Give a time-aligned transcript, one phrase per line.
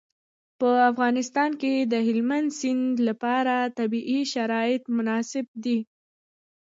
[0.59, 5.79] په افغانستان کې د هلمند سیند لپاره طبیعي شرایط مناسب دي.